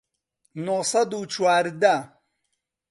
نۆ 0.63 0.77
سەد 0.91 1.11
و 1.17 1.19
چواردە 1.33 1.95